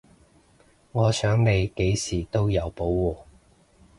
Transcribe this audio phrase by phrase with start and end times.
[0.93, 3.17] 我想你幾時都有保護